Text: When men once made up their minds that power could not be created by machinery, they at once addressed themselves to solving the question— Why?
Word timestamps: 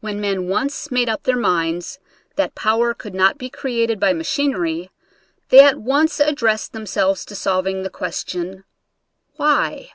When 0.00 0.18
men 0.18 0.48
once 0.48 0.90
made 0.90 1.10
up 1.10 1.24
their 1.24 1.36
minds 1.36 1.98
that 2.36 2.54
power 2.54 2.94
could 2.94 3.14
not 3.14 3.36
be 3.36 3.50
created 3.50 4.00
by 4.00 4.14
machinery, 4.14 4.90
they 5.50 5.62
at 5.62 5.78
once 5.78 6.20
addressed 6.20 6.72
themselves 6.72 7.26
to 7.26 7.34
solving 7.34 7.82
the 7.82 7.90
question— 7.90 8.64
Why? 9.36 9.92